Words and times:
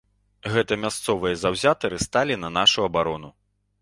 Гэта 0.53 0.77
мясцовыя 0.85 1.35
заўзятары 1.43 1.99
сталі 2.07 2.39
на 2.47 2.51
нашу 2.59 2.79
абарону. 2.89 3.29